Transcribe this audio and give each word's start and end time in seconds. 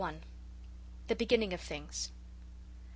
The 1.09 1.15
beginning 1.15 1.53
of 1.53 1.61
things. 1.61 2.09